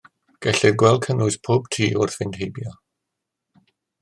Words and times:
Gellir 0.45 0.71
gweld 0.83 1.03
cynnwys 1.07 1.37
pob 1.49 1.69
tŷ 1.77 1.91
wrth 2.01 2.19
fynd 2.23 2.41
heibio. 2.41 2.75